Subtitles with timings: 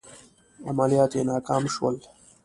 [0.69, 1.95] عملیات یې ناکام شول.